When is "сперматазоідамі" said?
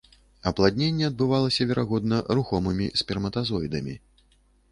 3.01-3.93